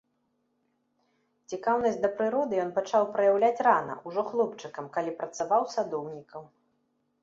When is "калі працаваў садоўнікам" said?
4.97-6.43